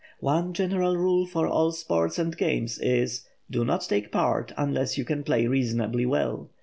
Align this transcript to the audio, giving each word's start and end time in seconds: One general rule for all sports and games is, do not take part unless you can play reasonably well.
One 0.19 0.53
general 0.53 0.97
rule 0.97 1.27
for 1.27 1.47
all 1.47 1.71
sports 1.73 2.17
and 2.17 2.35
games 2.35 2.79
is, 2.79 3.27
do 3.51 3.63
not 3.63 3.81
take 3.81 4.11
part 4.11 4.51
unless 4.57 4.97
you 4.97 5.05
can 5.05 5.23
play 5.23 5.45
reasonably 5.45 6.07
well. 6.07 6.49